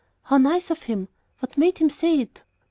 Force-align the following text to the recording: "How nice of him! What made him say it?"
"How 0.23 0.39
nice 0.39 0.71
of 0.71 0.81
him! 0.81 1.09
What 1.41 1.59
made 1.59 1.77
him 1.77 1.91
say 1.91 2.19
it?" 2.21 2.41